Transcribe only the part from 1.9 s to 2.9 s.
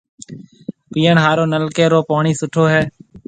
رو پوڻِي سُٺو هيَ۔